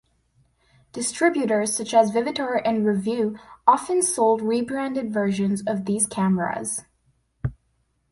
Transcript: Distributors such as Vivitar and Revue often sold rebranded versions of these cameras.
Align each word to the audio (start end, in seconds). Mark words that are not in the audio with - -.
Distributors 0.93 1.75
such 1.77 1.93
as 1.93 2.09
Vivitar 2.09 2.59
and 2.65 2.87
Revue 2.87 3.37
often 3.67 4.01
sold 4.01 4.41
rebranded 4.41 5.13
versions 5.13 5.61
of 5.67 5.85
these 5.85 6.07
cameras. 6.07 6.83